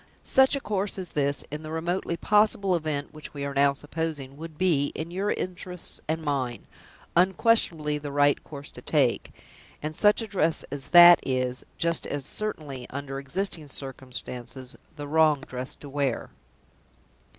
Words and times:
Such 0.23 0.55
a 0.55 0.59
course 0.61 0.97
as 0.97 1.09
this 1.09 1.43
(in 1.51 1.61
the 1.61 1.69
remotely 1.69 2.17
possible 2.17 2.75
event 2.75 3.13
which 3.13 3.35
we 3.35 3.45
are 3.45 3.53
now 3.53 3.73
supposing) 3.73 4.35
would 4.35 4.57
be, 4.57 4.87
in 4.95 5.11
your 5.11 5.29
interests 5.29 6.01
and 6.07 6.23
mine, 6.23 6.65
unquestionably 7.15 7.99
the 7.99 8.11
right 8.11 8.43
course 8.43 8.71
to 8.71 8.81
take; 8.81 9.29
and 9.79 9.95
such 9.95 10.23
a 10.23 10.27
dress 10.27 10.63
as 10.71 10.87
that 10.87 11.19
is, 11.21 11.63
just 11.77 12.07
as 12.07 12.25
certainly, 12.25 12.87
under 12.89 13.19
existing 13.19 13.67
circumstances, 13.67 14.75
the 14.95 15.07
wrong 15.07 15.41
dress 15.41 15.75
to 15.75 15.87
wear." 15.87 16.31